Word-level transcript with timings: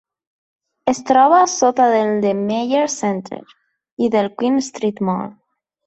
Es 0.93 1.01
troba 1.09 1.41
sota 1.57 1.87
del 1.97 2.11
The 2.25 2.31
Myer 2.41 2.83
Centre 2.97 3.41
y 4.07 4.09
del 4.17 4.35
Queen 4.41 4.57
Street 4.71 4.99
Mall. 5.11 5.33